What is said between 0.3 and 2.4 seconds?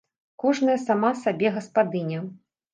Кожная сама сабе гаспадыня.